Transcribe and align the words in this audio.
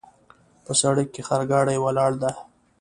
په 0.65 0.71
سړک 0.81 1.07
کې 1.13 1.21
خرګاډۍ 1.27 1.77
ولاړ 1.81 2.11
ده 2.21 2.31